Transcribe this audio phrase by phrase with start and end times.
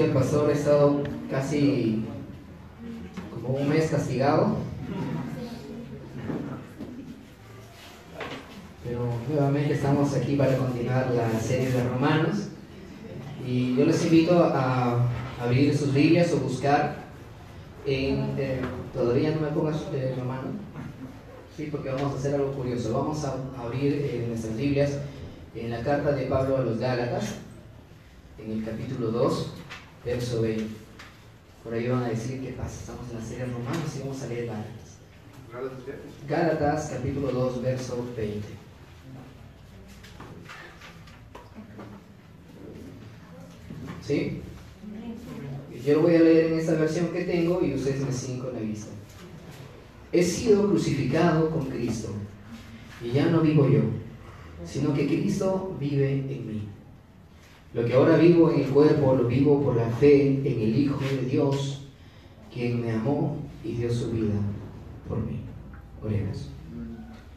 [0.00, 2.04] el pastor, he estado casi
[3.30, 4.56] como un mes castigado.
[8.84, 12.48] Pero nuevamente estamos aquí para continuar la serie de Romanos.
[13.46, 15.06] Y yo les invito a
[15.40, 16.96] abrir sus Biblias o buscar
[17.86, 18.34] en...
[18.38, 18.60] Eh,
[18.94, 20.48] todavía no me pongas eh, Romano.
[21.56, 22.92] Sí, porque vamos a hacer algo curioso.
[22.92, 24.98] Vamos a abrir eh, nuestras Biblias
[25.54, 27.36] en la carta de Pablo a los Gálatas,
[28.38, 29.52] en el capítulo 2,
[30.04, 30.64] verso 20.
[31.62, 32.80] Por ahí van a decir qué pasa.
[32.80, 34.92] Estamos en la serie Romanos y vamos a leer Gálatas.
[36.28, 38.48] Gálatas, capítulo 2, verso 20.
[44.02, 44.40] ¿Sí?
[45.84, 48.54] Yo lo voy a leer en esta versión que tengo y ustedes me siguen con
[48.54, 48.88] la vista.
[50.12, 52.10] He sido crucificado con Cristo
[53.02, 53.80] y ya no vivo yo,
[54.64, 56.68] sino que Cristo vive en mí.
[57.74, 61.00] Lo que ahora vivo en el cuerpo lo vivo por la fe en el Hijo
[61.00, 61.86] de Dios,
[62.52, 64.34] quien me amó y dio su vida
[65.08, 65.40] por mí.
[66.04, 66.50] Oremos.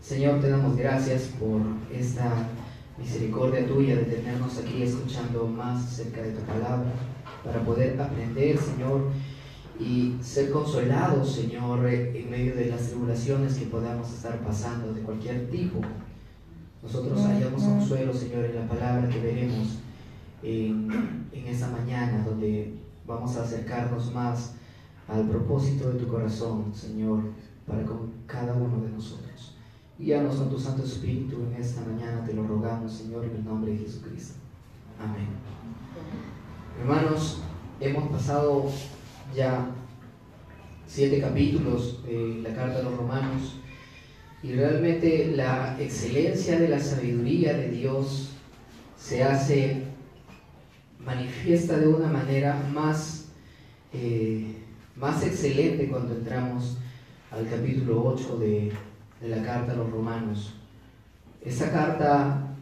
[0.02, 2.50] Señor, te damos gracias por esta
[2.98, 6.92] misericordia tuya de tenernos aquí escuchando más acerca de tu palabra,
[7.44, 9.10] para poder aprender, Señor,
[9.80, 15.50] y ser consolados, Señor, en medio de las tribulaciones que podamos estar pasando de cualquier
[15.50, 15.80] tipo.
[16.84, 19.80] Nosotros hallamos consuelo, Señor, en la palabra que veremos
[20.44, 20.88] en,
[21.34, 22.74] en esta mañana, donde
[23.08, 24.54] vamos a acercarnos más
[25.08, 27.20] al propósito de tu corazón, Señor,
[27.68, 29.56] para con cada uno de nosotros.
[29.98, 33.72] Guíanos con tu Santo Espíritu en esta mañana, te lo rogamos, Señor, en el nombre
[33.72, 34.36] de Jesucristo.
[35.00, 35.28] Amén.
[36.82, 37.42] Hermanos,
[37.80, 38.66] hemos pasado
[39.34, 39.68] ya
[40.88, 43.56] siete capítulos de la carta a los romanos
[44.44, 48.32] y realmente la excelencia de la sabiduría de Dios
[48.98, 49.85] se hace
[51.06, 53.26] manifiesta de una manera más,
[53.94, 54.56] eh,
[54.96, 56.78] más excelente cuando entramos
[57.32, 58.72] al capítulo 8 de,
[59.22, 60.54] de la carta a los romanos.
[61.44, 62.56] Esta carta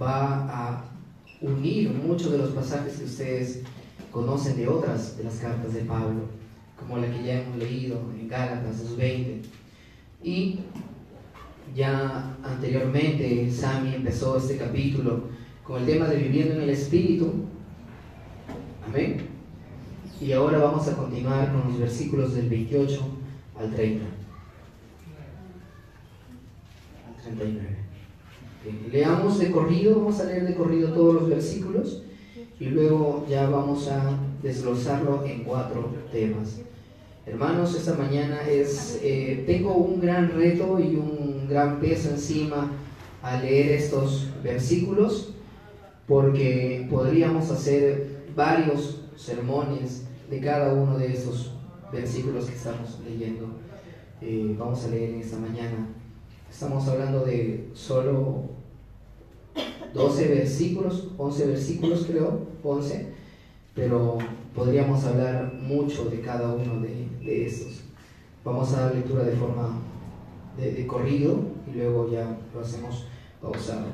[0.00, 0.84] va a
[1.40, 3.62] unir muchos de los pasajes que ustedes
[4.10, 6.22] conocen de otras de las cartas de Pablo,
[6.78, 9.42] como la que ya hemos leído en Gálatas 2.20.
[10.22, 10.60] Y
[11.74, 15.24] ya anteriormente Sami empezó este capítulo
[15.64, 17.32] con el tema de viviendo en el Espíritu.
[18.86, 19.16] Amén.
[20.20, 23.00] Y ahora vamos a continuar con los versículos del 28
[23.58, 24.04] al 30.
[27.06, 27.76] Al 39.
[28.92, 32.02] Leamos de corrido, vamos a leer de corrido todos los versículos
[32.58, 36.60] y luego ya vamos a desglosarlo en cuatro temas.
[37.26, 42.70] Hermanos, esta mañana es, eh, tengo un gran reto y un gran peso encima
[43.22, 45.34] al leer estos versículos
[46.06, 51.52] porque podríamos hacer varios sermones de cada uno de esos
[51.90, 53.48] versículos que estamos leyendo.
[54.20, 55.88] Eh, vamos a leer en esta mañana.
[56.50, 58.44] Estamos hablando de solo
[59.94, 63.12] 12 versículos, 11 versículos creo, 11,
[63.74, 64.18] pero
[64.54, 67.80] podríamos hablar mucho de cada uno de, de estos.
[68.44, 69.80] Vamos a dar lectura de forma
[70.56, 73.06] de, corrido y luego ya lo hacemos
[73.40, 73.86] pausado.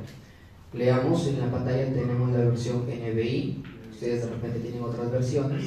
[0.72, 3.62] Leamos, en la pantalla tenemos la versión NBI,
[4.02, 5.64] ustedes de repente tienen otras versiones.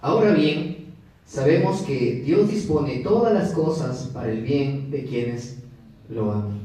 [0.00, 0.92] Ahora bien,
[1.24, 5.58] sabemos que Dios dispone todas las cosas para el bien de quienes
[6.08, 6.62] lo aman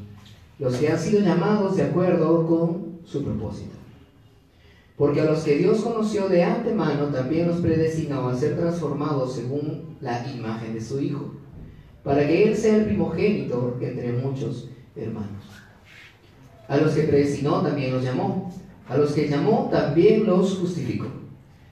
[0.59, 3.75] los que han sido llamados de acuerdo con su propósito.
[4.97, 9.97] Porque a los que Dios conoció de antemano también los predestinó a ser transformados según
[10.01, 11.33] la imagen de su Hijo,
[12.03, 15.43] para que Él sea el primogénito entre muchos hermanos.
[16.67, 18.51] A los que predestinó también los llamó,
[18.89, 21.07] a los que llamó también los justificó,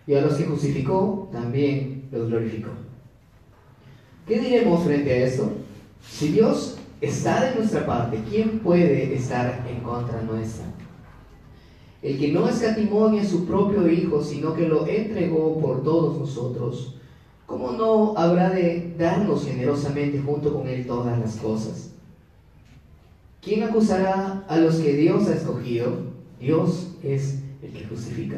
[0.06, 2.70] y a los que justificó también los glorificó.
[4.28, 5.52] ¿Qué diremos frente a esto?
[6.10, 10.66] Si Dios está de nuestra parte, ¿quién puede estar en contra nuestra?
[12.02, 16.20] El que no escatimó ni a su propio Hijo, sino que lo entregó por todos
[16.20, 16.96] nosotros,
[17.46, 21.92] ¿cómo no habrá de darnos generosamente junto con Él todas las cosas?
[23.42, 26.15] ¿Quién acusará a los que Dios ha escogido?
[26.40, 28.38] Dios es el que justifica.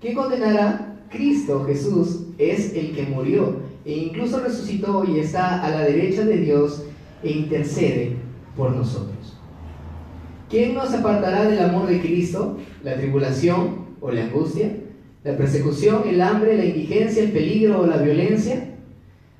[0.00, 0.94] ¿Quién condenará?
[1.10, 6.38] Cristo Jesús es el que murió e incluso resucitó y está a la derecha de
[6.38, 6.84] Dios
[7.22, 8.16] e intercede
[8.56, 9.36] por nosotros.
[10.50, 12.56] ¿Quién nos apartará del amor de Cristo?
[12.82, 14.76] ¿La tribulación o la angustia?
[15.24, 18.74] ¿La persecución, el hambre, la indigencia, el peligro o la violencia?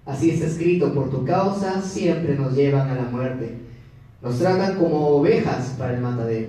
[0.05, 3.55] Así está escrito, por tu causa siempre nos llevan a la muerte.
[4.23, 6.49] Nos tratan como ovejas para el matadero.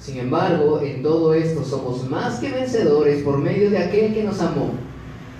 [0.00, 4.40] Sin embargo, en todo esto somos más que vencedores por medio de aquel que nos
[4.40, 4.70] amó.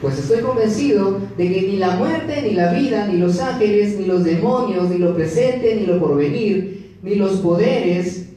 [0.03, 4.07] Pues estoy convencido de que ni la muerte, ni la vida, ni los ángeles, ni
[4.07, 8.31] los demonios, ni lo presente, ni lo porvenir, ni los poderes,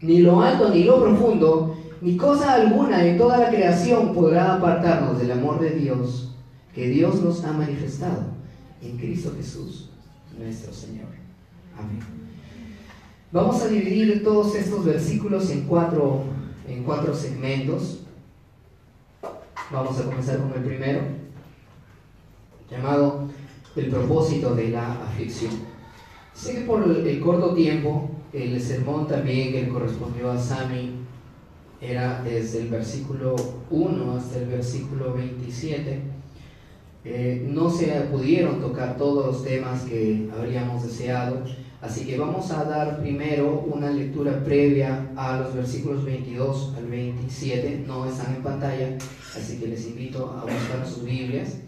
[0.00, 5.18] ni lo alto, ni lo profundo, ni cosa alguna en toda la creación podrá apartarnos
[5.18, 6.36] del amor de Dios
[6.74, 8.26] que Dios nos ha manifestado
[8.82, 9.90] en Cristo Jesús,
[10.38, 11.08] nuestro Señor.
[11.76, 12.27] Amén.
[13.30, 16.22] Vamos a dividir todos estos versículos en cuatro,
[16.66, 17.98] en cuatro segmentos.
[19.70, 21.00] Vamos a comenzar con el primero,
[22.70, 23.28] llamado
[23.76, 25.52] el propósito de la aflicción.
[26.32, 30.92] Sé que por el corto tiempo, el sermón también que correspondió a Sami
[31.82, 33.36] era desde el versículo
[33.70, 36.00] 1 hasta el versículo 27.
[37.04, 41.44] Eh, no se pudieron tocar todos los temas que habríamos deseado,
[41.80, 47.84] así que vamos a dar primero una lectura previa a los versículos 22 al 27,
[47.86, 48.98] no están en pantalla,
[49.36, 51.58] así que les invito a buscar sus Biblias.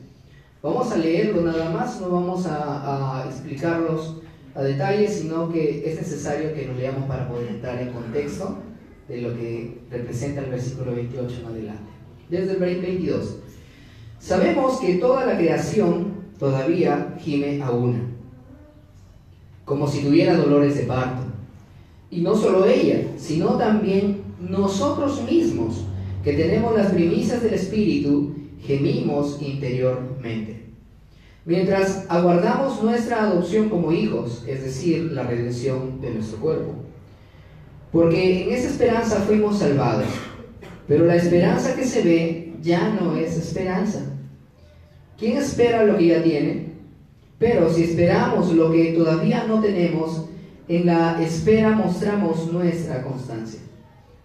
[0.62, 4.16] Vamos a leerlo nada más, no vamos a, explicarlos
[4.54, 8.58] a detalle, sino que es necesario que lo leamos para poder entrar en contexto
[9.08, 11.90] de lo que representa el versículo 28 en adelante.
[12.28, 13.36] Desde el 22.
[14.18, 18.09] Sabemos que toda la creación todavía gime a una,
[19.70, 21.22] como si tuviera dolores de parto.
[22.10, 25.84] Y no solo ella, sino también nosotros mismos,
[26.24, 28.34] que tenemos las primicias del Espíritu,
[28.66, 30.64] gemimos interiormente.
[31.44, 36.74] Mientras aguardamos nuestra adopción como hijos, es decir, la redención de nuestro cuerpo.
[37.92, 40.08] Porque en esa esperanza fuimos salvados.
[40.88, 44.00] Pero la esperanza que se ve ya no es esperanza.
[45.16, 46.69] ¿Quién espera lo que ya tiene?
[47.40, 50.26] Pero si esperamos lo que todavía no tenemos,
[50.68, 53.60] en la espera mostramos nuestra constancia.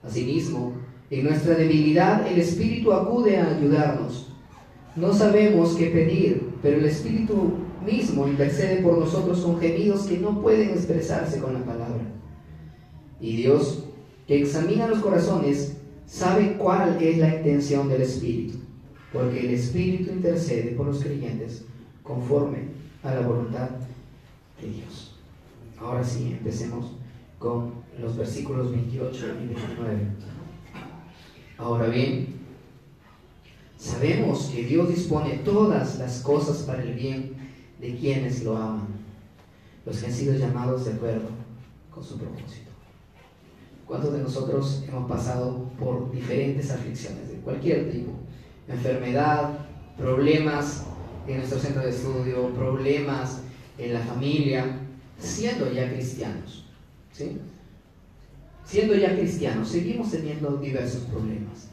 [0.03, 0.73] Asimismo,
[1.09, 4.33] en nuestra debilidad el Espíritu acude a ayudarnos.
[4.97, 7.53] No sabemos qué pedir, pero el Espíritu
[7.85, 12.03] mismo intercede por nosotros con gemidos que no pueden expresarse con la palabra.
[13.21, 13.85] Y Dios,
[14.27, 18.57] que examina los corazones, sabe cuál es la intención del Espíritu,
[19.13, 21.63] porque el Espíritu intercede por los creyentes
[22.03, 22.74] conforme
[23.05, 23.69] a la voluntad
[24.59, 25.13] de Dios.
[25.79, 26.93] Ahora sí, empecemos
[27.37, 30.07] con los versículos 28 y 29.
[31.57, 32.35] Ahora bien,
[33.77, 37.33] sabemos que Dios dispone todas las cosas para el bien
[37.79, 38.87] de quienes lo aman,
[39.85, 41.29] los que han sido llamados de acuerdo
[41.91, 42.71] con su propósito.
[43.85, 48.11] ¿Cuántos de nosotros hemos pasado por diferentes aflicciones de cualquier tipo?
[48.67, 49.59] Enfermedad,
[49.95, 50.85] problemas
[51.27, 53.41] en nuestro centro de estudio, problemas
[53.77, 54.79] en la familia,
[55.19, 56.65] siendo ya cristianos.
[57.11, 57.37] ¿sí?
[58.65, 61.69] Siendo ya cristianos, seguimos teniendo diversos problemas.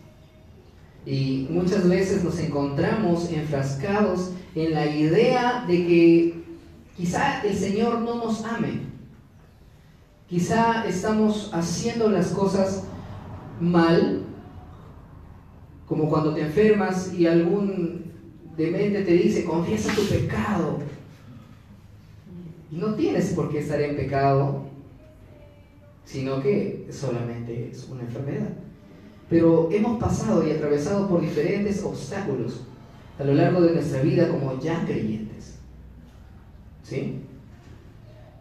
[1.05, 6.45] Y muchas veces nos encontramos enfrascados en la idea de que
[6.97, 8.93] quizá el Señor no nos ame
[10.33, 12.85] Quizá estamos haciendo las cosas
[13.61, 14.23] mal,
[15.87, 18.02] como cuando te enfermas y algún
[18.57, 20.79] demente te dice, confiesa tu pecado.
[22.71, 24.65] Y no tienes por qué estar en pecado,
[26.05, 28.49] sino que solamente es una enfermedad.
[29.29, 32.63] Pero hemos pasado y atravesado por diferentes obstáculos
[33.19, 35.55] a lo largo de nuestra vida como ya creyentes.
[36.83, 37.23] ¿Sí?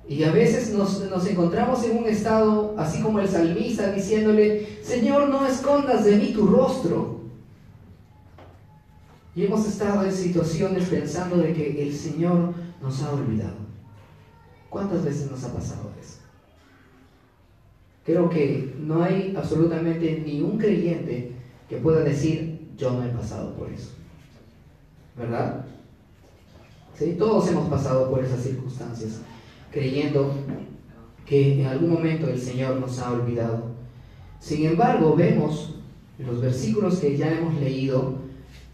[0.07, 5.45] Y a veces nos, encontramos en un estado, así como el salmista, diciéndole, Señor, no
[5.45, 7.20] escondas de mí tu rostro.
[9.35, 13.55] Y hemos estado en situaciones pensando de que el Señor nos ha olvidado.
[14.69, 16.17] ¿Cuántas veces nos ha pasado eso?
[18.05, 21.31] Creo que no hay absolutamente ni un creyente
[21.69, 23.91] que pueda decir, yo no he pasado por eso.
[25.15, 25.65] ¿Verdad?
[27.17, 29.21] Todos hemos pasado por esas circunstancias
[29.71, 30.33] creyendo
[31.25, 33.71] que en algún momento el Señor nos ha olvidado.
[34.39, 35.75] Sin embargo, vemos
[36.19, 38.15] en los versículos que ya hemos leído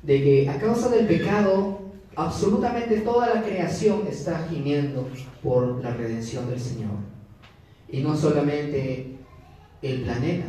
[0.07, 1.81] de que a causa del pecado,
[2.15, 5.05] absolutamente toda la creación está gimiendo
[5.43, 6.95] por la redención del Señor.
[7.89, 9.17] Y no solamente
[9.81, 10.45] el planeta,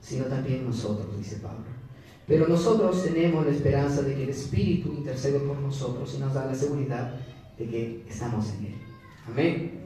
[0.00, 1.64] sino también nosotros, dice Pablo.
[2.26, 6.46] Pero nosotros tenemos la esperanza de que el Espíritu intercede por nosotros y nos da
[6.46, 7.14] la seguridad
[7.56, 8.74] de que estamos en Él.
[9.28, 9.80] Amén.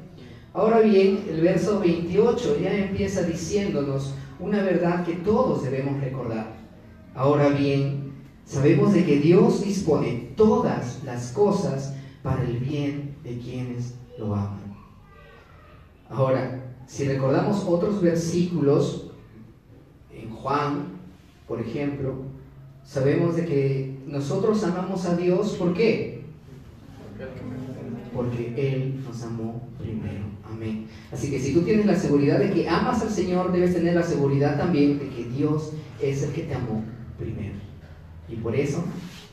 [0.54, 6.56] Ahora bien, el verso 28 ya empieza diciéndonos una verdad que todos debemos recordar.
[7.14, 8.05] Ahora bien,
[8.46, 14.74] sabemos de que Dios dispone todas las cosas para el bien de quienes lo aman.
[16.08, 19.06] Ahora, si recordamos otros versículos
[20.46, 21.00] Juan,
[21.48, 22.14] por ejemplo,
[22.84, 26.22] sabemos de que nosotros amamos a Dios, ¿por qué?
[28.14, 30.24] Porque Él nos amó primero.
[30.48, 30.86] Amén.
[31.10, 34.04] Así que si tú tienes la seguridad de que amas al Señor, debes tener la
[34.04, 36.84] seguridad también de que Dios es el que te amó
[37.18, 37.65] primero.
[38.28, 38.84] Y por eso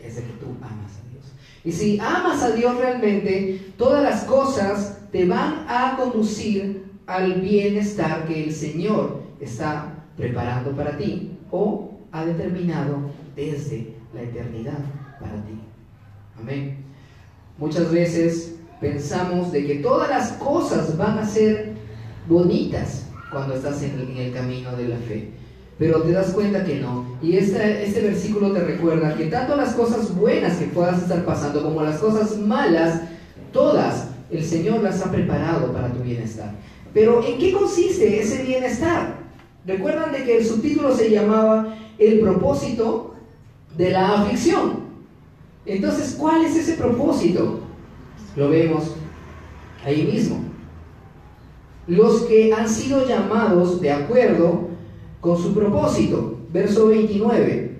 [0.02, 1.26] es de que tú amas a Dios.
[1.64, 8.26] Y si amas a Dios realmente, todas las cosas te van a conducir al bienestar
[8.28, 14.80] que el Señor está preparando para ti o ha determinado desde la eternidad
[15.20, 15.60] para ti.
[16.40, 16.78] Amén.
[17.58, 21.74] Muchas veces pensamos de que todas las cosas van a ser
[22.28, 25.32] bonitas cuando estás en el, camino de la fe.
[25.80, 27.06] Pero te das cuenta que no.
[27.22, 31.82] Y este, versículo te recuerda que tanto las cosas buenas que puedas estar pasando como
[31.82, 33.01] las cosas malas,
[33.51, 36.53] todas el Señor las ha preparado para tu bienestar.
[36.94, 39.15] Pero ¿en qué consiste ese bienestar?
[39.65, 43.15] Recuerdan de que el subtítulo se llamaba El propósito
[43.77, 44.84] de la aflicción.
[45.65, 47.62] Entonces, ¿cuál es ese propósito?
[48.36, 48.96] Lo vemos
[49.86, 50.44] ahí mismo.
[51.88, 54.73] Los que han sido llamados de acuerdo
[55.24, 56.38] con su propósito.
[56.51, 57.77] Verso 29.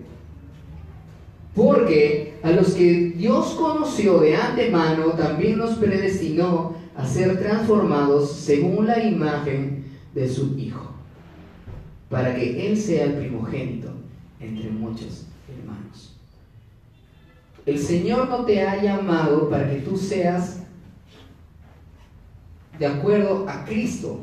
[1.54, 8.88] Porque a los que Dios conoció de antemano, también los predestinó a ser transformados según
[8.88, 9.84] la imagen
[10.16, 10.92] de su Hijo,
[12.10, 13.90] para que Él sea el primogénito
[14.40, 16.16] entre muchos hermanos.
[17.66, 20.62] El Señor no te ha llamado para que tú seas
[22.80, 24.22] de acuerdo a Cristo,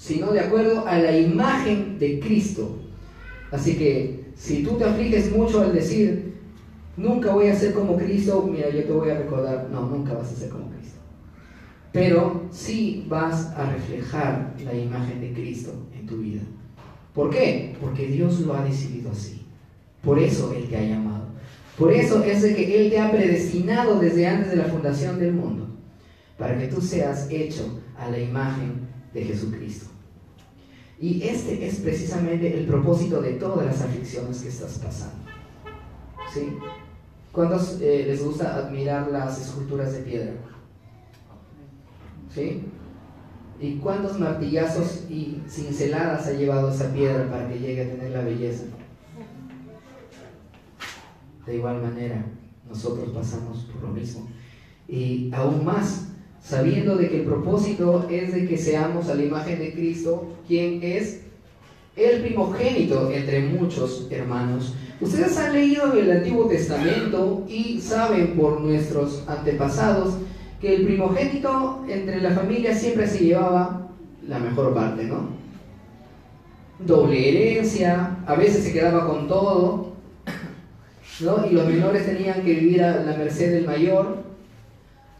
[0.00, 2.78] sino de acuerdo a la imagen de Cristo.
[3.50, 6.36] Así que si tú te afliges mucho al decir,
[6.96, 10.32] nunca voy a ser como Cristo, mira, yo te voy a recordar, no, nunca vas
[10.32, 10.98] a ser como Cristo.
[11.92, 16.40] Pero sí vas a reflejar la imagen de Cristo en tu vida.
[17.12, 17.76] ¿Por qué?
[17.78, 19.42] Porque Dios lo ha decidido así.
[20.02, 21.26] Por eso Él te ha llamado.
[21.76, 25.34] Por eso es de que Él te ha predestinado desde antes de la fundación del
[25.34, 25.68] mundo,
[26.38, 29.89] para que tú seas hecho a la imagen de Jesucristo.
[31.00, 35.24] Y este es precisamente el propósito de todas las aflicciones que estás pasando.
[36.32, 36.58] ¿Sí?
[37.32, 40.32] ¿Cuántos eh, les gusta admirar las esculturas de piedra?
[42.34, 42.64] ¿Sí?
[43.58, 48.22] ¿Y cuántos martillazos y cinceladas ha llevado esa piedra para que llegue a tener la
[48.22, 48.64] belleza?
[51.46, 52.26] De igual manera,
[52.68, 54.28] nosotros pasamos por lo mismo.
[54.86, 56.09] Y aún más,
[56.42, 60.82] sabiendo de que el propósito es de que seamos a la imagen de Cristo, quien
[60.82, 61.20] es
[61.96, 64.74] el primogénito entre muchos hermanos.
[65.00, 70.14] Ustedes han leído el Antiguo Testamento y saben por nuestros antepasados
[70.60, 73.88] que el primogénito entre la familia siempre se llevaba
[74.26, 75.28] la mejor parte, ¿no?
[76.78, 79.90] Doble herencia, a veces se quedaba con todo,
[81.20, 84.29] y los menores tenían que vivir a la merced del mayor.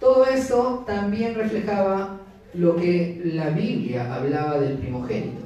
[0.00, 2.18] Todo esto también reflejaba
[2.54, 5.42] lo que la Biblia hablaba del primogénito.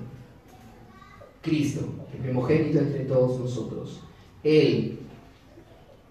[1.43, 1.81] Cristo,
[2.15, 4.01] el primogénito entre todos nosotros.
[4.45, 5.01] Él,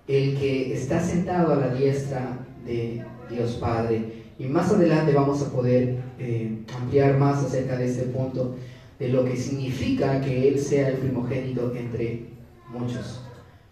[0.07, 4.23] el que está sentado a la diestra de Dios Padre.
[4.37, 8.55] Y más adelante vamos a poder eh, ampliar más acerca de este punto,
[8.99, 12.25] de lo que significa que Él sea el primogénito entre
[12.69, 13.21] muchos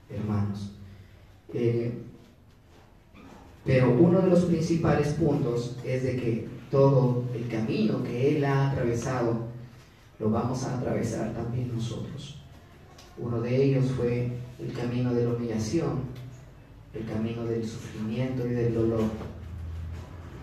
[0.10, 0.72] hermanos.
[1.54, 1.92] Eh,
[3.66, 8.72] pero uno de los principales puntos es de que todo el camino que Él ha
[8.72, 9.52] atravesado,
[10.20, 12.42] lo vamos a atravesar también nosotros.
[13.18, 16.00] Uno de ellos fue el camino de la humillación,
[16.94, 19.04] el camino del sufrimiento y del dolor.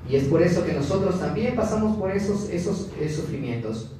[0.09, 3.93] Y es por eso que nosotros también pasamos por esos, esos, esos sufrimientos.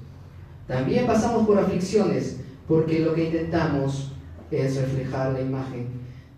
[0.67, 4.13] También pasamos por aflicciones, porque lo que intentamos
[4.51, 5.89] es reflejar la imagen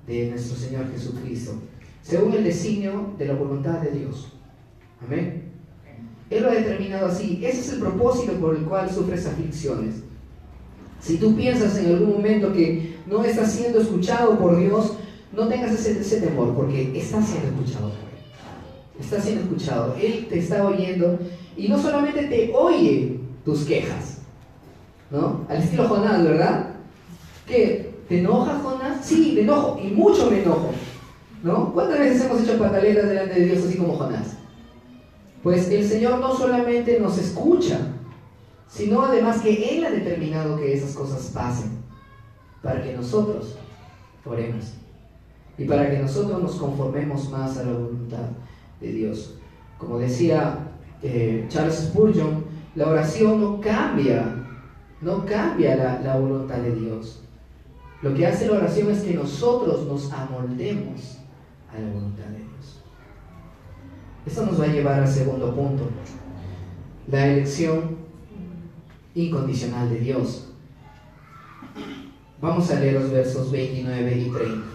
[0.06, 1.54] de nuestro Señor Jesucristo,
[2.02, 4.32] según el designio de la voluntad de Dios.
[5.04, 5.44] Amén.
[6.30, 7.40] Él lo ha determinado así.
[7.44, 9.96] Ese es el propósito por el cual sufres aflicciones.
[11.00, 14.94] Si tú piensas en algún momento que no estás siendo escuchado por Dios,
[15.32, 19.04] no tengas ese, temor, porque estás siendo escuchado por Él.
[19.04, 19.96] Estás siendo escuchado.
[20.00, 21.18] Él te está oyendo
[21.56, 24.18] y no solamente te oye tus quejas,
[25.10, 25.46] ¿no?
[25.48, 26.74] Al estilo Jonás, ¿verdad?
[27.46, 29.06] Que ¿Te enojas, Jonás?
[29.06, 30.72] Sí, me enojo, y mucho me enojo.
[31.42, 31.72] ¿No?
[31.72, 34.36] ¿Cuántas veces hemos hecho pataletas delante de Dios así como Jonás?
[35.42, 37.78] Pues el Señor no solamente nos escucha,
[38.68, 41.70] sino además que Él ha determinado que esas cosas pasen
[42.62, 43.56] para que nosotros
[44.24, 44.74] oremos
[45.56, 48.28] y para que nosotros nos conformemos más a la voluntad
[48.80, 49.36] de Dios.
[49.78, 50.58] Como decía
[51.02, 52.44] eh, Charles Spurgeon,
[52.74, 54.36] la oración no cambia
[55.00, 57.22] no cambia la, la voluntad de Dios.
[58.02, 61.19] Lo que hace la oración es que nosotros nos amoldemos
[61.72, 62.82] a la voluntad de Dios.
[64.26, 65.88] Esto nos va a llevar al segundo punto,
[67.10, 67.96] la elección
[69.14, 70.48] incondicional de Dios.
[72.40, 74.66] Vamos a leer los versos 29 y 30.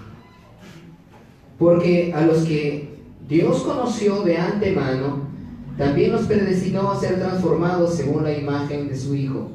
[1.58, 2.96] Porque a los que
[3.28, 5.26] Dios conoció de antemano,
[5.78, 9.50] también los predestinó a ser transformados según la imagen de su Hijo,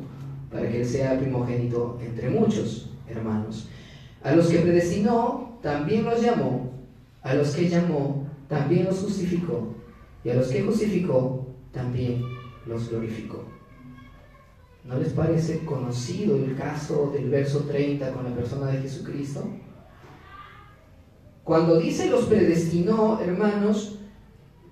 [0.51, 3.69] para que Él sea primogénito entre muchos hermanos.
[4.23, 6.70] A los que predestinó, también los llamó.
[7.23, 9.75] A los que llamó, también los justificó.
[10.25, 12.23] Y a los que justificó, también
[12.67, 13.45] los glorificó.
[14.85, 19.47] ¿No les parece conocido el caso del verso 30 con la persona de Jesucristo?
[21.45, 23.99] Cuando dice los predestinó, hermanos,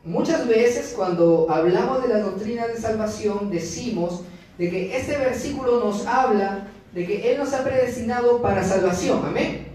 [0.04, 4.22] muchas veces cuando hablamos de la doctrina de salvación decimos
[4.58, 9.68] de que este versículo nos habla de que Él nos ha predestinado para salvación, amén.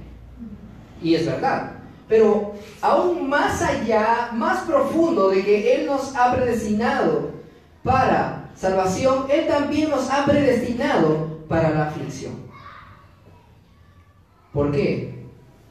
[1.02, 1.73] Y es verdad.
[2.08, 7.32] Pero aún más allá, más profundo de que Él nos ha predestinado
[7.84, 12.34] para salvación, Él también nos ha predestinado para la aflicción.
[14.52, 15.26] ¿Por qué?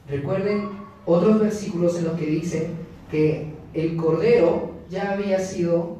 [0.07, 0.69] Recuerden
[1.05, 2.69] otros versículos en los que dice
[3.09, 5.97] que el Cordero ya había sido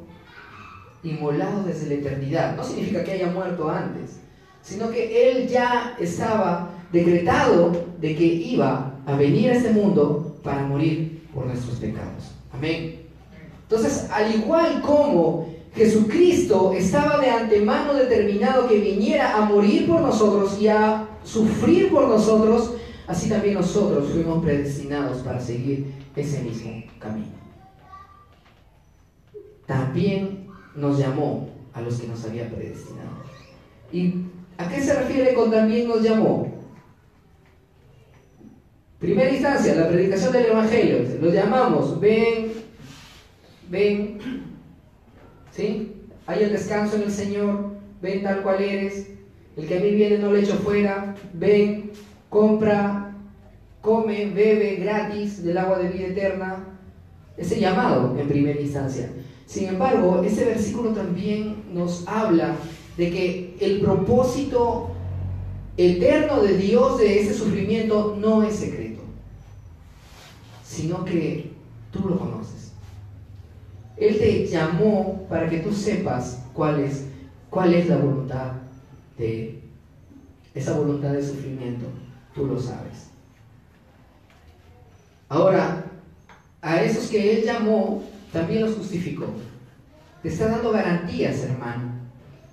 [1.04, 2.56] inmolado desde la eternidad.
[2.56, 4.20] No significa que haya muerto antes,
[4.62, 10.64] sino que Él ya estaba decretado de que iba a venir a este mundo para
[10.64, 12.32] morir por nuestros pecados.
[12.52, 13.02] Amén.
[13.64, 20.60] Entonces, al igual como Jesucristo estaba de antemano determinado que viniera a morir por nosotros
[20.62, 22.76] y a sufrir por nosotros,
[23.08, 27.44] así también nosotros fuimos predestinados para seguir ese mismo camino.
[29.66, 33.24] También nos llamó a los que nos había predestinado.
[33.92, 34.26] ¿Y
[34.58, 36.53] a qué se refiere con también nos llamó?
[39.04, 41.00] Primera instancia, la predicación del Evangelio.
[41.22, 42.54] Los llamamos, ven,
[43.70, 44.18] ven,
[45.52, 45.92] ¿Sí?
[46.26, 49.10] Hay el descanso en el Señor, ven tal cual eres.
[49.58, 51.92] El que a mí viene no le echo fuera, ven,
[52.30, 53.14] compra,
[53.82, 56.64] come, bebe gratis del agua de vida eterna.
[57.36, 59.10] Ese llamado en primera instancia.
[59.46, 62.56] Sin embargo, ese versículo también nos habla
[62.96, 64.94] de que el propósito
[65.78, 68.83] eterno de Dios de ese sufrimiento no es secreto,
[70.74, 71.52] sino que
[71.92, 72.72] tú lo conoces.
[73.96, 77.06] Él te llamó para que tú sepas cuál es,
[77.52, 78.54] cuál es la voluntad
[79.18, 79.62] de
[80.56, 81.86] esa voluntad de sufrimiento.
[82.34, 83.12] Tú lo sabes.
[85.30, 85.86] Ahora,
[86.62, 89.28] a esos que Él llamó, también los justificó.
[90.24, 91.92] Te está dando garantías, hermano.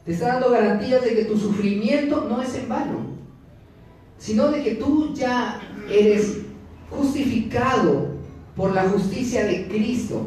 [0.04, 2.98] Te está dando garantías de que tu sufrimiento no es en vano,
[4.18, 6.40] sino de que tú ya eres
[6.90, 8.09] justificado
[8.56, 10.26] por la justicia de Cristo.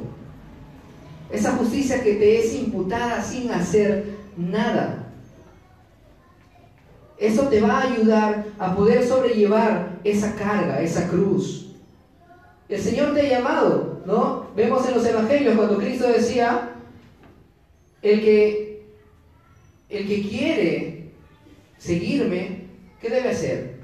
[1.32, 5.12] Esa justicia que te es imputada sin hacer nada.
[7.18, 11.72] Eso te va a ayudar a poder sobrellevar esa carga, esa cruz.
[12.70, 14.48] El Señor te ha llamado, ¿no?
[14.56, 16.70] Vemos en los evangelios cuando Cristo decía,
[18.02, 18.86] el que,
[19.90, 21.12] el que quiere
[21.78, 22.64] seguirme,
[23.02, 23.80] ¿qué debe hacer?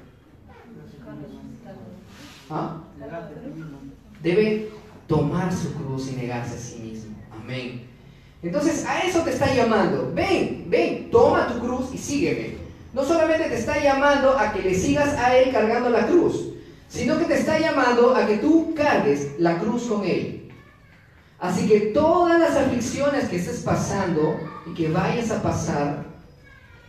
[2.50, 2.82] ¿Ah?
[4.22, 4.70] Debe
[5.06, 7.16] tomar su cruz y negarse a sí mismo.
[7.32, 7.86] Amén.
[8.42, 10.12] Entonces a eso te está llamando.
[10.14, 12.56] Ven, ven, toma tu cruz y sígueme.
[12.92, 16.48] No solamente te está llamando a que le sigas a Él cargando la cruz,
[16.88, 20.48] sino que te está llamando a que tú cargues la cruz con Él.
[21.38, 26.04] Así que todas las aflicciones que estés pasando y que vayas a pasar,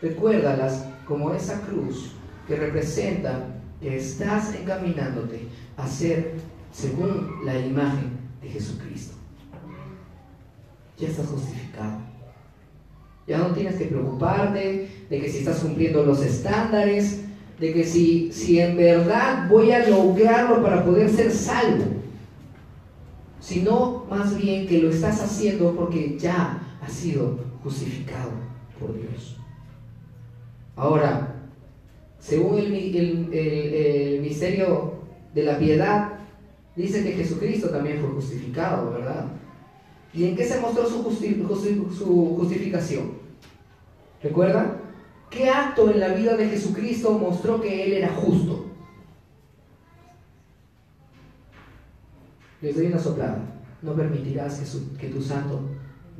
[0.01, 2.11] recuérdalas como esa cruz
[2.47, 3.45] que representa
[3.79, 6.33] que estás encaminándote a ser
[6.71, 9.21] según la imagen de Jesucristo
[11.01, 11.97] ya estás justificado.
[13.27, 17.21] Ya no tienes que preocuparte de que si estás cumpliendo los estándares,
[17.59, 21.85] de que si, si en verdad voy a lograrlo para poder ser salvo,
[23.39, 28.31] sino más bien que lo estás haciendo porque ya has sido justificado
[28.79, 29.37] por Dios.
[30.75, 31.35] Ahora,
[32.19, 34.93] según el, el, el misterio
[35.33, 36.20] de la piedad,
[36.75, 39.25] dice que Jesucristo también fue justificado, ¿verdad?
[40.13, 41.03] ¿Y en qué se mostró su,
[42.37, 43.13] justificación?
[44.21, 44.77] ¿Recuerdan?
[45.29, 48.65] ¿Qué acto en la vida de Jesucristo mostró que Él era justo?
[52.61, 53.39] Les doy una soplada.
[53.81, 54.59] No permitirás
[54.99, 55.61] que, tu santo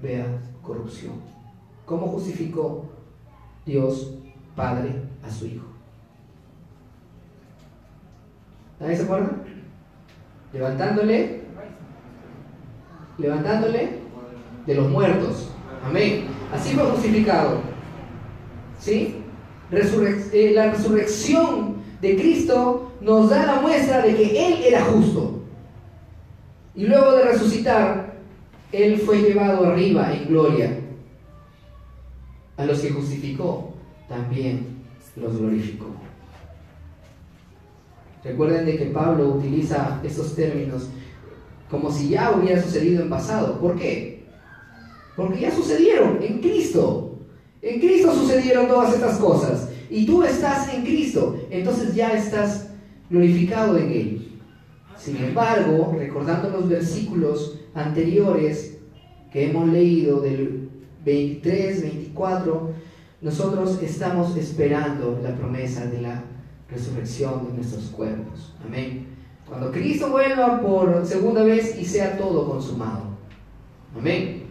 [0.02, 0.26] vea
[0.64, 1.14] corrupción.
[1.86, 2.90] ¿Cómo justificó
[3.66, 4.16] Dios
[4.56, 5.66] padre a su hijo.
[8.80, 9.44] ¿Nadie se acuerda?
[10.54, 11.42] Levantándole,
[13.18, 13.90] levantándole
[14.66, 15.50] de los muertos.
[15.86, 16.26] Amén.
[16.54, 17.62] Así fue justificado.
[18.80, 19.22] ¿Sí?
[19.72, 25.40] Eh, la resurrección de Cristo nos da la muestra de que Él era justo.
[26.76, 28.14] Y luego de resucitar,
[28.72, 30.78] Él fue llevado arriba en gloria.
[32.58, 33.74] A los que justificó,
[34.10, 34.84] también
[35.16, 35.88] los glorificó.
[38.24, 40.90] Recuerden de que Pablo utiliza estos términos
[41.70, 43.60] como si ya hubiera sucedido en pasado.
[43.60, 44.26] ¿Por qué?
[45.16, 47.20] Porque ya sucedieron en Cristo.
[47.62, 49.70] En Cristo sucedieron todas estas cosas.
[49.90, 51.40] Y tú estás en Cristo.
[51.50, 52.70] Entonces ya estás
[53.10, 54.32] glorificado en Él.
[54.98, 58.78] Sin embargo, recordando los versículos anteriores
[59.32, 60.70] que hemos leído del
[61.06, 62.72] 23, 24,
[63.22, 66.24] nosotros estamos esperando la promesa de la
[66.72, 68.54] resurrección de nuestros cuerpos.
[68.66, 69.08] Amén.
[69.48, 73.02] Cuando Cristo vuelva por segunda vez y sea todo consumado.
[73.98, 74.44] Amén.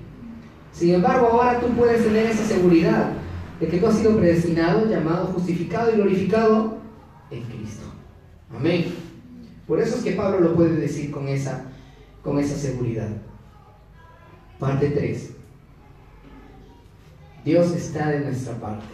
[0.72, 3.12] Sin embargo, ahora tú puedes tener esa seguridad
[3.59, 6.78] de que tú has sido predestinado, llamado, justificado y glorificado
[7.30, 7.87] en Cristo.
[8.54, 8.94] Amén.
[9.66, 11.64] Por eso es que Pablo lo puede decir con esa,
[12.22, 13.09] con esa seguridad.
[14.59, 15.30] Parte 3.
[17.44, 18.85] Dios está de nuestra parte.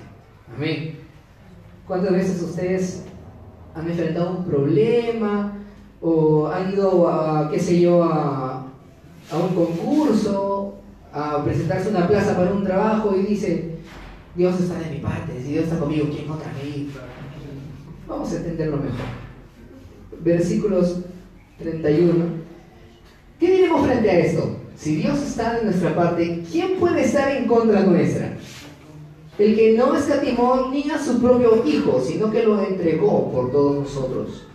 [0.54, 0.98] Amén.
[1.86, 3.04] ¿Cuántas veces ustedes
[3.76, 5.52] han enfrentado un problema
[6.00, 8.66] o han ido a, qué sé yo, a,
[9.30, 10.74] a un concurso,
[11.12, 13.76] a presentarse una plaza para un trabajo y dicen,
[14.34, 16.90] Dios está de mi parte, si Dios está conmigo, ¿quién otra mí?
[18.08, 19.06] Vamos a entenderlo mejor.
[20.22, 21.00] Versículos
[21.58, 22.24] 31.
[23.38, 24.56] ¿Qué diremos frente a esto?
[24.76, 28.35] Si Dios está de nuestra parte, ¿quién puede estar en contra nuestra?
[29.38, 33.76] El que no escatimó ni a su propio Hijo, sino que lo entregó por todos
[33.76, 34.46] nosotros.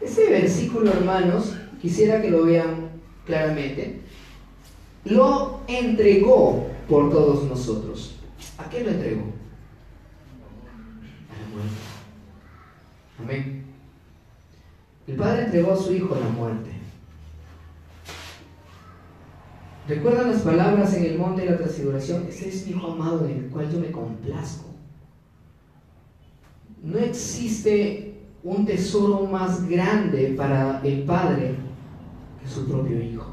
[0.00, 2.90] Este versículo, hermanos, quisiera que lo vean
[3.24, 4.00] claramente.
[5.04, 8.16] Lo entregó por todos nosotros.
[8.58, 9.22] ¿A qué lo entregó?
[11.30, 11.76] A la muerte.
[13.18, 13.64] Amén.
[15.06, 16.73] El Padre entregó a su Hijo a la muerte.
[19.86, 22.26] ¿Recuerdan las palabras en el monte de la transfiguración?
[22.28, 24.64] Ese es mi hijo amado en el cual yo me complazco.
[26.82, 31.56] No existe un tesoro más grande para el Padre
[32.40, 33.26] que su propio Hijo.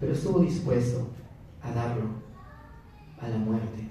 [0.00, 1.08] Pero estuvo dispuesto
[1.62, 2.04] a darlo
[3.18, 3.88] a la muerte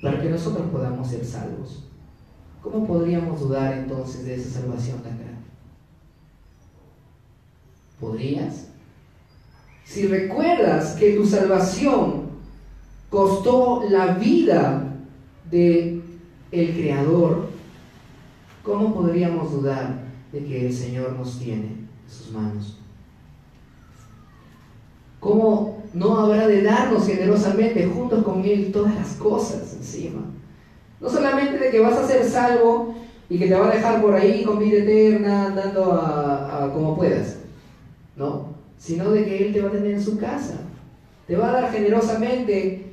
[0.00, 1.88] para que nosotros podamos ser salvos.
[2.62, 5.38] ¿Cómo podríamos dudar entonces de esa salvación tan grande?
[7.98, 8.68] ¿Podrías?
[9.88, 12.28] Si recuerdas que tu salvación
[13.08, 14.84] costó la vida
[15.50, 16.02] de
[16.52, 17.48] el Creador,
[18.62, 22.76] ¿cómo podríamos dudar de que el Señor nos tiene en sus manos?
[25.20, 30.20] ¿Cómo no habrá de darnos generosamente juntos con Él todas las cosas encima?
[31.00, 32.94] No solamente de que vas a ser salvo
[33.30, 37.38] y que te va a dejar por ahí con vida eterna, andando a, como puedas,
[38.14, 38.57] ¿no?
[38.78, 40.60] Sino de que Él te va a tener en su casa.
[41.26, 42.86] Te va a dar generosamente,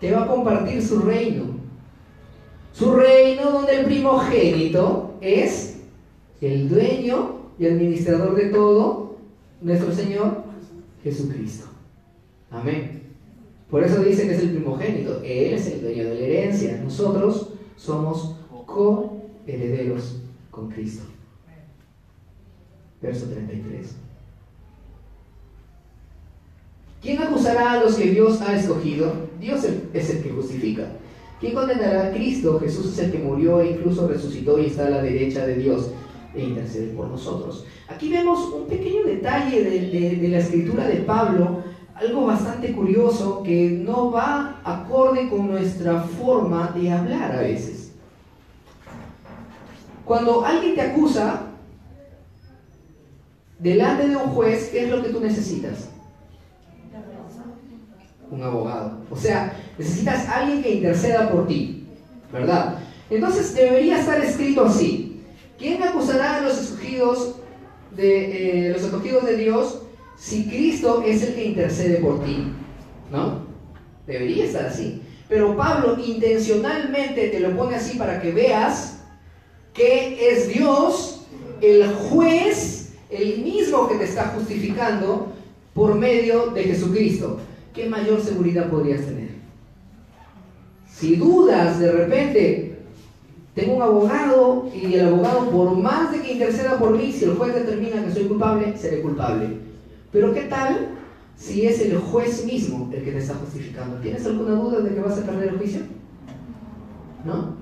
[0.00, 1.44] te va a compartir su reino.
[2.72, 5.80] Su reino donde el primogénito es
[6.40, 9.18] el dueño y administrador de todo,
[9.60, 10.44] nuestro Señor
[11.04, 11.66] Jesucristo.
[12.50, 13.02] Amén.
[13.70, 15.20] Por eso dice que es el primogénito.
[15.22, 16.80] Él es el dueño de la herencia.
[16.82, 18.36] Nosotros somos
[18.66, 21.04] coherederos con Cristo.
[23.00, 23.96] Verso 33.
[27.02, 29.12] ¿Quién acusará a los que Dios ha escogido?
[29.40, 30.86] Dios es el que justifica.
[31.40, 32.60] ¿Quién condenará a Cristo?
[32.60, 35.90] Jesús es el que murió e incluso resucitó y está a la derecha de Dios
[36.32, 37.66] e intercede por nosotros.
[37.88, 41.64] Aquí vemos un pequeño detalle de, la escritura de Pablo,
[41.96, 47.90] algo bastante curioso que no va acorde con nuestra forma de hablar a veces.
[50.04, 51.48] Cuando alguien te acusa,
[53.58, 55.91] delante de un juez, ¿qué es lo que tú necesitas?
[58.32, 58.98] Un abogado.
[59.10, 61.84] O sea, necesitas alguien que interceda por ti,
[62.32, 62.78] ¿verdad?
[63.10, 65.20] Entonces debería estar escrito así.
[65.58, 67.36] ¿Quién acusará a los escogidos
[67.94, 69.82] de eh, los escogidos de Dios
[70.16, 72.48] si Cristo es el que intercede por ti?
[73.10, 73.42] ¿No?
[74.06, 75.02] Debería estar así.
[75.28, 79.00] Pero Pablo intencionalmente te lo pone así para que veas
[79.74, 81.26] que es Dios,
[81.60, 85.32] el juez, el mismo que te está justificando
[85.74, 87.38] por medio de Jesucristo.
[87.72, 89.30] ¿Qué mayor seguridad podrías tener?
[90.86, 92.78] Si dudas de repente,
[93.54, 97.34] tengo un abogado y el abogado por más de que interceda por mí, si el
[97.34, 99.58] juez determina que soy culpable, seré culpable.
[100.12, 100.88] Pero ¿qué tal
[101.36, 103.96] si es el juez mismo el que te está justificando?
[103.96, 105.80] ¿Tienes alguna duda de que vas a perder el juicio?
[107.24, 107.56] ¿No?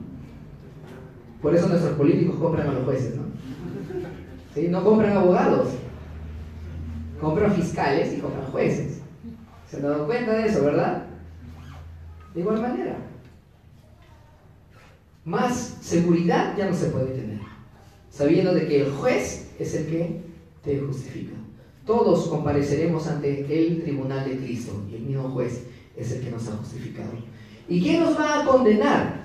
[1.40, 3.22] Por eso nuestros políticos compran a los jueces, ¿no?
[4.54, 4.68] ¿Sí?
[4.68, 5.68] No compran abogados,
[7.20, 8.99] compran fiscales y compran jueces.
[9.70, 11.04] ¿Se han dado cuenta de eso, verdad?
[12.34, 12.96] De igual manera.
[15.24, 17.38] Más seguridad ya no se puede tener,
[18.10, 20.22] sabiendo de que el juez es el que
[20.64, 21.34] te justifica.
[21.86, 25.64] Todos compareceremos ante el tribunal de Cristo y el mismo juez
[25.96, 27.10] es el que nos ha justificado.
[27.68, 29.20] ¿Y quién nos va a condenar?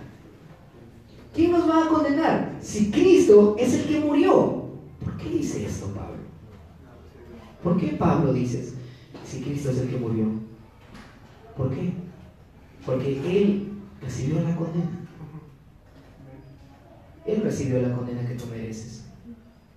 [1.34, 2.58] ¿Quién nos va a condenar?
[2.62, 4.66] Si Cristo es el que murió.
[5.04, 6.18] ¿Por qué dice esto Pablo?
[7.64, 8.76] ¿Por qué Pablo dice
[9.26, 10.26] si Cristo es el que murió?
[11.58, 11.94] ¿Por qué?
[12.86, 13.70] Porque Él
[14.02, 14.90] recibió la condena.
[17.26, 19.06] Él recibió la condena que tú mereces.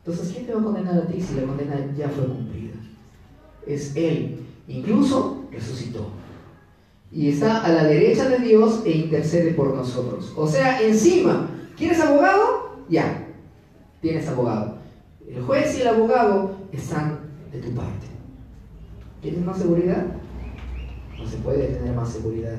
[0.04, 2.74] Entonces, ¿quién te va a condenar a ti si la condena ya fue cumplida?
[3.66, 4.40] Es Él.
[4.66, 6.10] Incluso resucitó.
[7.10, 10.32] Y está a la derecha de Dios e intercede por nosotros.
[10.36, 12.84] O sea, encima, ¿quieres abogado?
[12.90, 13.26] Ya,
[14.02, 14.76] tienes abogado.
[15.26, 18.07] El juez y el abogado están de tu parte.
[19.20, 20.06] ¿Tienes más seguridad?
[21.18, 22.56] No se puede tener más seguridad.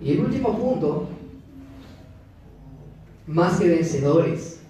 [0.00, 1.08] Y el último punto
[3.26, 4.60] más que vencedores,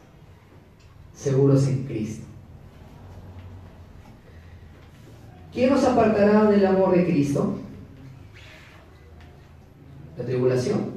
[1.15, 2.27] seguros en Cristo.
[5.53, 7.59] ¿Quién nos apartará del amor de Cristo?
[10.17, 10.91] ¿La tribulación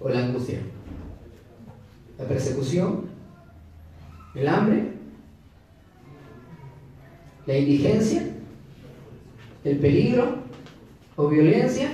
[0.00, 0.60] o la angustia?
[2.18, 3.04] ¿La persecución?
[4.34, 4.93] ¿El hambre?
[7.46, 8.26] ¿La indigencia?
[9.64, 10.36] ¿El peligro
[11.16, 11.90] o violencia?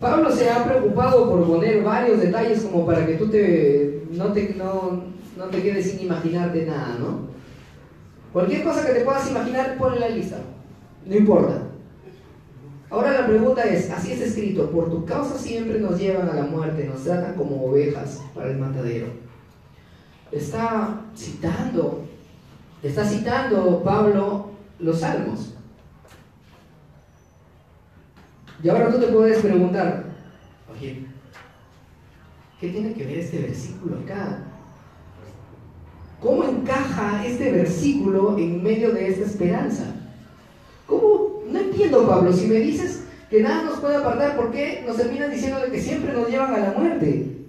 [0.00, 4.54] Pablo se ha preocupado por poner varios detalles como para que tú te, no, te,
[4.54, 5.02] no,
[5.36, 7.34] no te quedes sin imaginarte nada, ¿no?
[8.32, 10.38] Cualquier cosa que te puedas imaginar, ponle la lista.
[11.06, 11.62] No importa.
[12.90, 16.44] Ahora la pregunta es, así está escrito, por tu causa siempre nos llevan a la
[16.44, 19.06] muerte, nos tratan como ovejas para el matadero.
[20.30, 22.04] Está citando,
[22.88, 25.54] está citando Pablo los salmos.
[28.62, 30.04] Y ahora tú te puedes preguntar,
[30.74, 31.06] oye,
[32.60, 34.38] ¿qué tiene que ver este versículo acá?
[36.20, 39.84] ¿Cómo encaja este versículo en medio de esta esperanza?
[40.86, 41.42] ¿Cómo?
[41.48, 42.32] No entiendo, Pablo.
[42.32, 46.12] Si me dices que nada nos puede apartar, ¿por qué nos terminas diciendo que siempre
[46.12, 47.46] nos llevan a la muerte?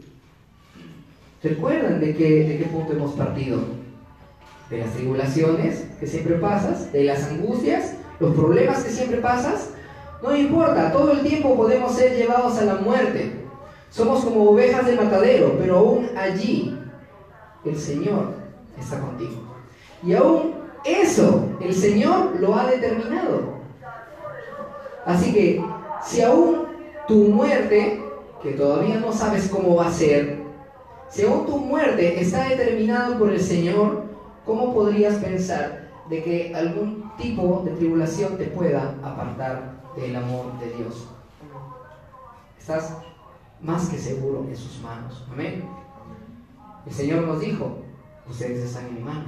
[1.41, 3.84] ¿Recuerdan de qué, de qué punto hemos partido?
[4.69, 9.69] De las tribulaciones que siempre pasas, de las angustias, los problemas que siempre pasas,
[10.23, 13.31] no importa, todo el tiempo podemos ser llevados a la muerte.
[13.91, 16.77] Somos como ovejas de matadero, pero aún allí
[17.63, 18.33] el Señor
[18.79, 19.43] está contigo.
[20.03, 23.55] Y aún eso el Señor lo ha determinado.
[25.05, 25.63] Así que
[26.03, 26.65] si aún
[27.07, 28.01] tu muerte,
[28.41, 30.39] que todavía no sabes cómo va a ser,
[31.09, 34.04] si aún tu muerte está determinada por el Señor,
[34.45, 40.71] ¿cómo podrías pensar de que algún tipo de tribulación te pueda apartar del amor de
[40.77, 41.07] Dios.
[42.57, 42.97] Estás
[43.61, 45.25] más que seguro en sus manos.
[45.31, 45.63] Amén.
[46.85, 47.79] El Señor nos dijo,
[48.29, 49.25] ustedes están en mi mano,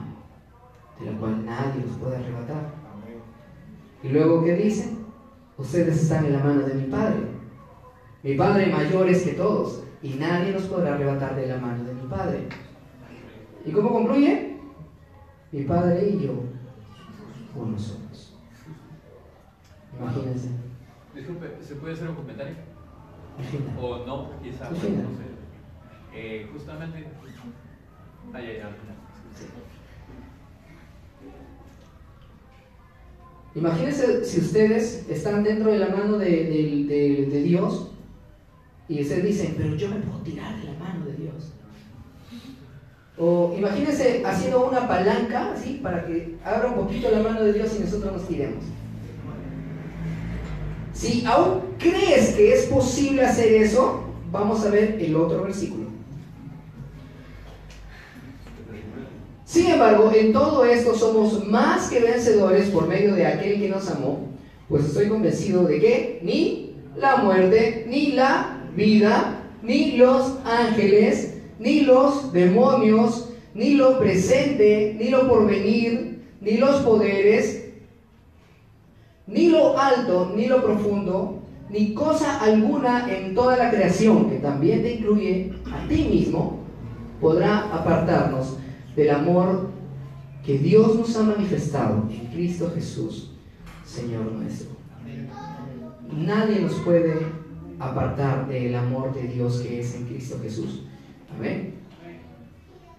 [1.00, 2.74] de la cual nadie los puede arrebatar.
[4.04, 4.96] Y luego, ¿qué dice?
[5.58, 7.18] Ustedes están en la mano de mi Padre.
[8.22, 11.94] Mi Padre mayor es que todos, y nadie los podrá arrebatar de la mano de
[11.94, 12.48] mi Padre.
[13.66, 14.57] ¿Y cómo concluye?
[15.52, 16.34] Mi Padre y yo,
[17.56, 18.34] uno somos.
[20.00, 20.50] Imagínense.
[21.16, 22.56] Disculpe, ¿se puede hacer un comentario?
[23.80, 24.30] O no,
[25.02, 25.28] no sé.
[26.14, 27.08] Eh, justamente.
[28.34, 28.74] Ay, ay, ay.
[33.56, 37.92] Imagínense si ustedes están dentro de la mano de, de- de- de Dios
[38.88, 41.54] y ustedes dicen, pero yo me puedo tirar de la mano de Dios.
[43.20, 47.76] O imagínense haciendo una palanca así para que abra un poquito la mano de Dios
[47.78, 48.64] y nosotros nos tiremos.
[50.94, 55.88] Si aún crees que es posible hacer eso, vamos a ver el otro versículo.
[59.46, 63.90] Sin embargo, en todo esto somos más que vencedores por medio de aquel que nos
[63.90, 64.28] amó,
[64.70, 71.27] pues estoy convencido de que ni la muerte, ni la vida, ni los ángeles,
[71.60, 77.72] ni los demonios, ni lo presente, ni lo porvenir, ni los poderes,
[79.26, 81.40] ni lo alto, ni lo profundo,
[81.70, 86.60] ni cosa alguna en toda la creación, que también te incluye a ti mismo,
[87.20, 88.58] podrá apartarnos
[88.96, 89.70] del amor
[90.46, 93.32] que Dios nos ha manifestado en Cristo Jesús,
[93.86, 94.70] Señor nuestro.
[96.16, 97.18] Nadie nos puede
[97.80, 100.87] apartar del amor de Dios que es en Cristo Jesús.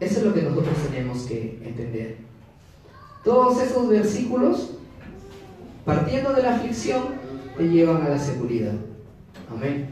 [0.01, 2.16] Eso es lo que nosotros tenemos que entender.
[3.24, 4.74] Todos esos versículos,
[5.85, 7.03] partiendo de la aflicción,
[7.57, 8.74] te llevan a la seguridad.
[9.51, 9.88] Amén.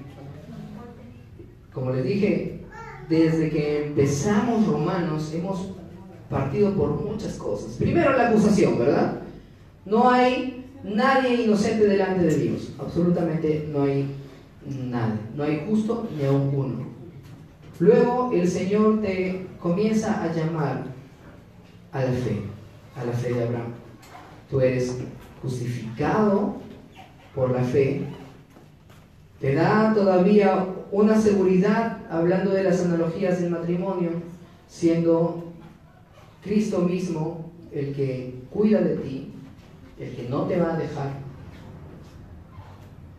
[1.72, 2.60] Como les dije,
[3.08, 5.72] desde que empezamos Romanos hemos
[6.30, 7.72] partido por muchas cosas.
[7.72, 9.20] Primero la acusación, ¿verdad?
[9.84, 12.72] No hay nadie inocente delante de Dios.
[12.78, 14.06] Absolutamente no hay
[14.66, 15.20] nadie.
[15.34, 16.85] No hay justo ni aún uno.
[17.78, 20.84] Luego el Señor te comienza a llamar
[21.92, 22.42] a la fe,
[22.96, 23.72] a la fe de Abraham.
[24.50, 24.96] Tú eres
[25.42, 26.56] justificado
[27.34, 28.02] por la fe.
[29.40, 34.10] Te da todavía una seguridad, hablando de las analogías del matrimonio,
[34.68, 35.52] siendo
[36.42, 39.32] Cristo mismo el que cuida de ti,
[39.98, 41.10] el que no te va a dejar.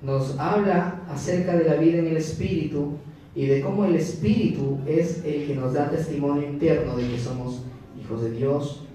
[0.02, 2.98] Nos habla acerca de la vida en el Espíritu
[3.38, 7.62] y de cómo el Espíritu es el que nos da testimonio interno de que somos
[7.96, 8.88] hijos de Dios.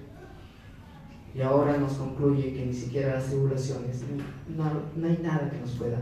[1.33, 4.01] Y ahora nos concluye que ni siquiera las tribulaciones,
[4.49, 4.65] no,
[4.97, 5.97] no hay nada que nos pueda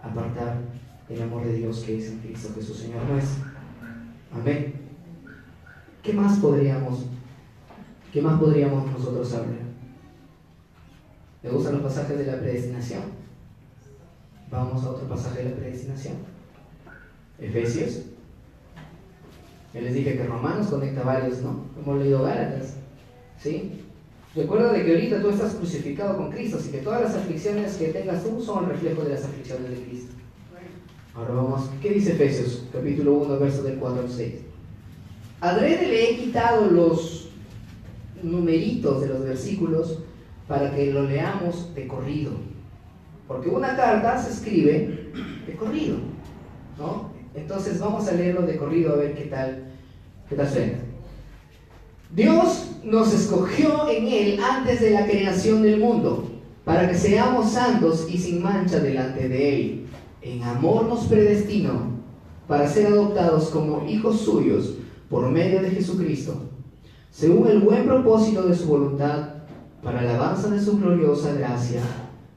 [0.00, 0.60] apartar
[1.08, 3.44] el amor de Dios que es en Cristo Jesús Señor nuestro.
[4.32, 4.74] Amén.
[6.00, 7.06] ¿Qué más podríamos
[8.12, 9.58] ¿Qué más podríamos nosotros hablar?
[11.42, 13.02] ¿Le gustan los pasajes de la predestinación?
[14.48, 16.29] Vamos a otro pasaje de la predestinación.
[17.40, 18.02] Efesios.
[19.72, 21.64] Ya les dije que Romanos conecta varios, ¿no?
[21.80, 22.74] Hemos leído Gálatas.
[23.38, 23.72] ¿Sí?
[24.34, 27.88] Recuerda de que ahorita tú estás crucificado con Cristo, así que todas las aflicciones que
[27.88, 30.12] tengas tú son el reflejo de las aflicciones de Cristo.
[31.14, 32.64] Ahora vamos, ¿qué dice Efesios?
[32.72, 34.34] Capítulo 1, verso del 4 al 6.
[35.40, 37.30] Adrede le he quitado los
[38.22, 39.98] numeritos de los versículos
[40.46, 42.32] para que lo leamos de corrido.
[43.26, 45.10] Porque una carta se escribe
[45.46, 45.96] de corrido,
[46.78, 47.09] ¿no?
[47.34, 49.64] Entonces vamos a leerlo de corrido a ver qué tal,
[50.28, 50.78] qué tal suena.
[52.14, 56.28] Dios nos escogió en Él antes de la creación del mundo,
[56.64, 59.86] para que seamos santos y sin mancha delante de Él.
[60.22, 62.00] En amor nos predestinó
[62.48, 64.74] para ser adoptados como hijos suyos
[65.08, 66.50] por medio de Jesucristo
[67.10, 69.28] según el buen propósito de su voluntad,
[69.82, 71.80] para la alabanza de su gloriosa gracia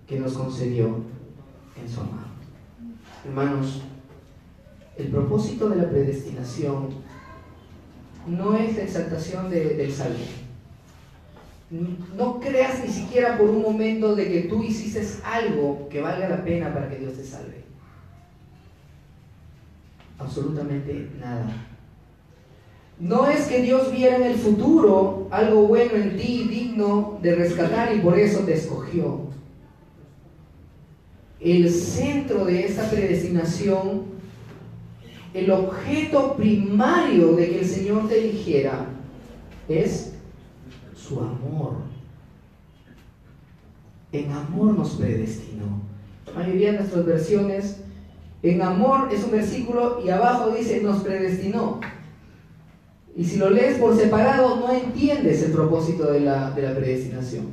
[0.07, 0.87] que nos concedió
[1.81, 2.27] en su amado.
[3.25, 3.81] Hermanos,
[4.97, 6.89] el propósito de la predestinación
[8.27, 10.23] no es la exaltación del salvo.
[12.15, 16.43] No creas ni siquiera por un momento de que tú hiciste algo que valga la
[16.43, 17.63] pena para que Dios te salve.
[20.19, 21.51] Absolutamente nada.
[22.99, 27.95] No es que Dios viera en el futuro algo bueno en ti, digno de rescatar
[27.95, 29.21] y por eso te escogió.
[31.39, 34.12] El centro de esta predestinación,
[35.33, 38.85] el objeto primario de que el Señor te eligiera,
[39.67, 40.13] es
[40.95, 41.73] su amor.
[44.11, 45.81] En amor nos predestinó.
[46.27, 47.77] La mayoría de nuestras versiones,
[48.43, 51.79] en amor es un versículo y abajo dice nos predestinó.
[53.15, 57.47] Y si lo lees por separado, no entiendes el propósito de la, predestinación.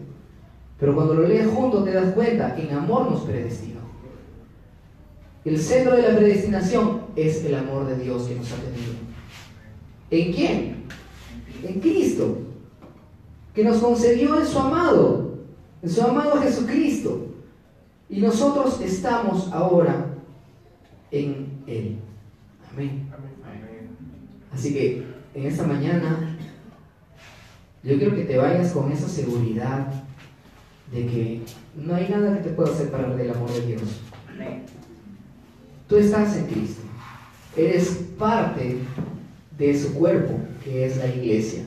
[0.79, 3.80] Pero cuando lo lees junto, te das cuenta en amor nos predestinó.
[5.45, 8.93] El centro de la predestinación es el amor de Dios que nos ha tenido.
[10.11, 10.85] ¿En quién?
[11.63, 12.39] En Cristo,
[13.55, 15.39] que nos concedió en su amado,
[15.83, 17.27] en su amado Jesucristo.
[18.09, 20.07] Y nosotros estamos ahora
[21.11, 21.97] en Él.
[22.73, 23.09] Amén.
[24.53, 26.37] Así que en esta mañana,
[27.83, 29.87] yo quiero que te vayas con esa seguridad
[30.93, 31.41] de que
[31.77, 33.83] no hay nada que te pueda separar del amor de Dios.
[35.91, 36.83] Tú estás en Cristo.
[37.57, 38.77] Eres parte
[39.59, 41.65] de su cuerpo, que es la iglesia.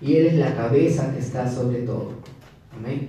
[0.00, 2.12] Y eres la cabeza que está sobre todo.
[2.74, 3.08] Amén.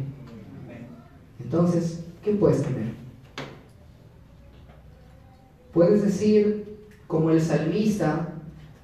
[1.42, 2.88] Entonces, ¿qué puedes temer?
[5.74, 6.66] Puedes decir,
[7.08, 8.34] como el salmista,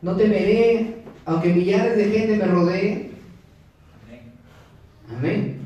[0.02, 3.12] no temeré, aunque millares de gente me rodee.
[5.18, 5.58] Amén.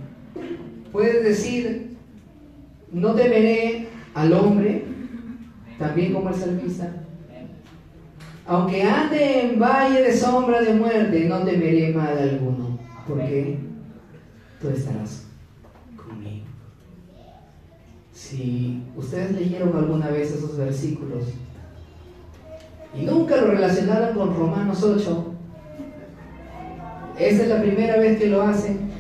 [0.92, 1.96] Puedes decir,
[2.92, 4.85] no temeré al hombre,
[5.78, 6.91] también como el salmista.
[8.47, 13.57] Aunque ande en valle de sombra de muerte, no temeré mal alguno, porque
[14.61, 15.26] tú estarás
[15.95, 16.45] conmigo.
[18.13, 21.23] Si ustedes leyeron alguna vez esos versículos
[22.95, 25.26] y nunca lo relacionaron con Romanos 8,
[27.17, 28.91] esta es la primera vez que lo hacen,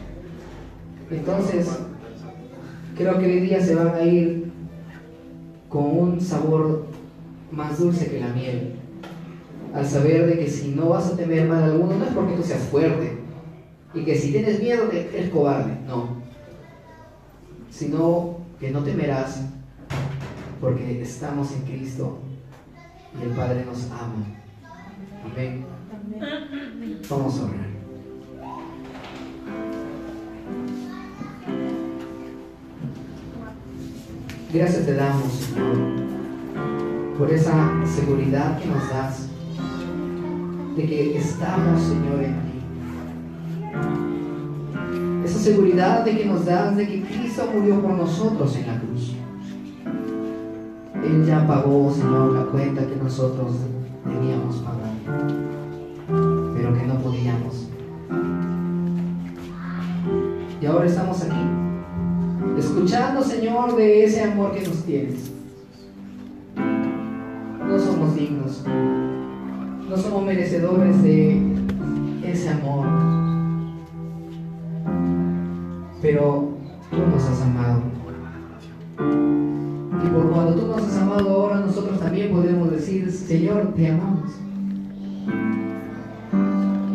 [1.11, 1.69] entonces
[2.97, 4.44] creo que hoy día se van a ir
[5.75, 6.85] con un sabor
[7.51, 8.75] más dulce que la miel,
[9.73, 12.43] al saber de que si no vas a temer mal alguno, no es porque tú
[12.43, 13.17] seas fuerte,
[13.93, 16.21] y que si tienes miedo eres cobarde, no,
[17.69, 19.41] sino que no temerás
[20.61, 22.19] porque estamos en Cristo
[23.19, 24.23] y el Padre nos ama.
[25.25, 25.65] Amén.
[27.09, 27.74] Vamos a orar.
[34.55, 35.75] Gracias te damos, Señor,
[37.17, 39.27] por esa seguridad que nos das
[40.77, 42.61] de que estamos, Señor, en ti.
[45.25, 49.15] Esa seguridad de que nos das de que Cristo murió por nosotros en la cruz.
[51.03, 53.57] Él ya pagó, Señor, la cuenta que nosotros
[54.05, 54.93] debíamos pagar,
[56.55, 57.67] pero que no podíamos.
[60.61, 61.54] Y ahora estamos aquí
[62.85, 65.31] escuchando, Señor, de ese amor que nos tienes.
[66.55, 68.63] No somos dignos,
[69.89, 71.41] no somos merecedores de
[72.23, 72.85] ese amor,
[75.99, 76.49] pero
[76.91, 77.81] tú nos has amado.
[78.99, 84.31] Y por cuando tú nos has amado ahora, nosotros también podemos decir, Señor, te amamos.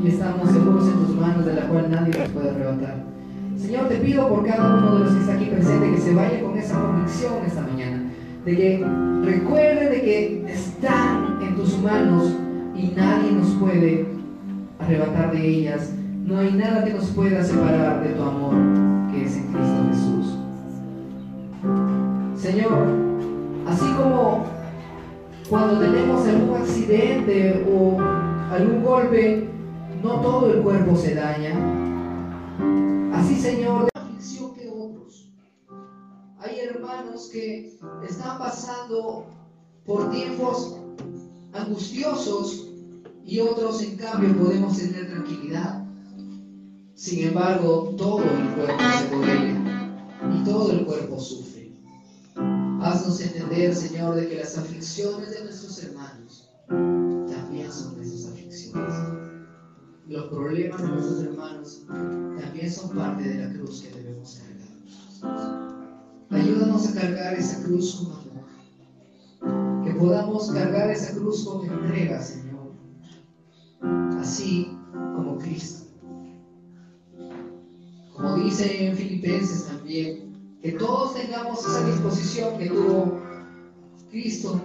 [0.05, 3.20] Y estamos seguros en tus manos, de la cual nadie nos puede arrebatar.
[3.61, 6.43] Señor, te pido por cada uno de los que está aquí presente que se vaya
[6.43, 8.03] con esa convicción esta mañana,
[8.45, 8.87] de que
[9.23, 12.37] recuerde de que están en tus manos
[12.75, 14.07] y nadie nos puede
[14.79, 15.93] arrebatar de ellas.
[16.25, 18.55] No hay nada que nos pueda separar de tu amor
[19.13, 20.39] que es en Cristo Jesús.
[22.37, 22.87] Señor,
[23.69, 24.45] así como
[25.51, 27.99] cuando tenemos algún accidente o
[28.51, 29.49] algún golpe,
[30.03, 31.55] no todo el cuerpo se daña,
[33.13, 35.33] Así, Señor, de aflicción que otros.
[36.39, 39.27] Hay hermanos que están pasando
[39.85, 40.77] por tiempos
[41.53, 42.69] angustiosos
[43.25, 45.85] y otros, en cambio, podemos tener tranquilidad.
[46.95, 49.57] Sin embargo, todo el cuerpo se duele
[50.35, 51.73] y todo el cuerpo sufre.
[52.83, 58.00] Haznos entender, Señor, de que las aflicciones de nuestros hermanos también son.
[60.11, 64.41] Los problemas de nuestros hermanos también son parte de la cruz que debemos
[65.21, 65.61] cargar.
[66.31, 69.85] Ayúdanos a cargar esa cruz con amor.
[69.85, 72.73] Que podamos cargar esa cruz con entrega, Señor.
[74.19, 75.87] Así como Cristo.
[78.13, 83.17] Como dice en Filipenses también, que todos tengamos esa disposición que tuvo
[84.11, 84.61] Cristo,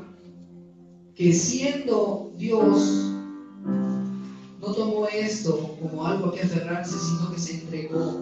[1.14, 3.15] que siendo Dios,
[4.76, 8.22] tomó esto como algo que aferrarse, sino que se entregó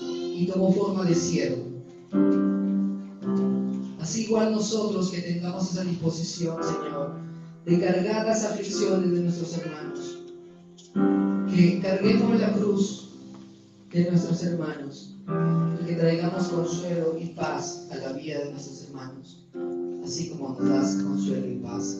[0.00, 1.64] y tomó forma de siervo.
[4.00, 7.14] Así igual nosotros que tengamos esa disposición, Señor,
[7.64, 10.18] de cargar las aflicciones de nuestros hermanos,
[11.54, 13.10] que carguemos la cruz
[13.92, 15.16] de nuestros hermanos
[15.82, 19.48] y que traigamos consuelo y paz a la vida de nuestros hermanos,
[20.04, 21.96] así como nos das consuelo y paz